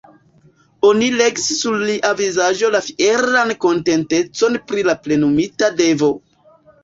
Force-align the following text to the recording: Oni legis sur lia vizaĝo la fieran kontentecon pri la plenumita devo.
Oni 0.91 1.09
legis 1.17 1.49
sur 1.57 1.75
lia 1.89 2.13
vizaĝo 2.21 2.71
la 2.77 2.81
fieran 2.87 3.53
kontentecon 3.67 4.57
pri 4.71 4.87
la 4.91 4.97
plenumita 5.05 5.69
devo. 5.85 6.11